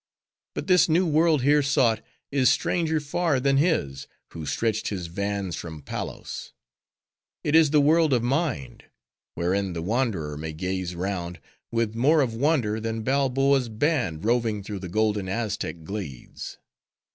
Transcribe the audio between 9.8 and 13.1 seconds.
wanderer may gaze round, with more of wonder than